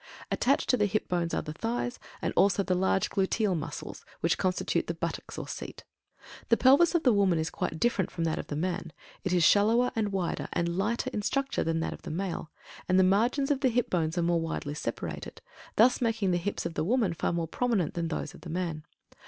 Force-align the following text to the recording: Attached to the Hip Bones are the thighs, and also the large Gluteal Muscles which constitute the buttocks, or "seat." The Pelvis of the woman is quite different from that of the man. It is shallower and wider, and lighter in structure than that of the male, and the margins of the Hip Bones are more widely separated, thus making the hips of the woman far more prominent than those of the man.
Attached 0.31 0.67
to 0.71 0.77
the 0.77 0.87
Hip 0.87 1.07
Bones 1.07 1.31
are 1.31 1.43
the 1.43 1.53
thighs, 1.53 1.99
and 2.23 2.33
also 2.35 2.63
the 2.63 2.73
large 2.73 3.11
Gluteal 3.11 3.55
Muscles 3.55 4.03
which 4.21 4.39
constitute 4.39 4.87
the 4.87 4.95
buttocks, 4.95 5.37
or 5.37 5.47
"seat." 5.47 5.83
The 6.49 6.57
Pelvis 6.57 6.95
of 6.95 7.03
the 7.03 7.13
woman 7.13 7.37
is 7.37 7.51
quite 7.51 7.79
different 7.79 8.09
from 8.09 8.23
that 8.23 8.39
of 8.39 8.47
the 8.47 8.55
man. 8.55 8.93
It 9.23 9.31
is 9.31 9.43
shallower 9.43 9.91
and 9.95 10.11
wider, 10.11 10.47
and 10.53 10.75
lighter 10.75 11.11
in 11.13 11.21
structure 11.21 11.63
than 11.63 11.81
that 11.81 11.93
of 11.93 12.01
the 12.01 12.09
male, 12.09 12.49
and 12.89 12.97
the 12.97 13.03
margins 13.03 13.51
of 13.51 13.59
the 13.59 13.69
Hip 13.69 13.91
Bones 13.91 14.17
are 14.17 14.23
more 14.23 14.41
widely 14.41 14.73
separated, 14.73 15.39
thus 15.75 16.01
making 16.01 16.31
the 16.31 16.37
hips 16.39 16.65
of 16.65 16.73
the 16.73 16.83
woman 16.83 17.13
far 17.13 17.31
more 17.31 17.47
prominent 17.47 17.93
than 17.93 18.07
those 18.07 18.33
of 18.33 18.41
the 18.41 18.49
man. 18.49 18.83